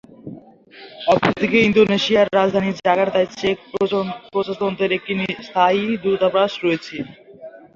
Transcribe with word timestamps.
অপরদিকে 1.07 1.57
ইন্দোনেশিয়ার 1.61 2.27
রাজধানী 2.33 2.71
জাকার্তায় 2.79 3.29
চেক 3.33 3.57
প্রজাতন্ত্রের 4.31 4.91
একটি 4.97 5.13
স্থায়ী 5.39 5.83
দূতাবাস 6.03 6.51
রয়েছে। 6.63 6.95